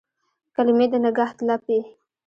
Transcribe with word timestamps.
کلمې 0.55 0.85
د 0.91 0.93
نګهت 1.05 1.37
لپې 1.49 1.79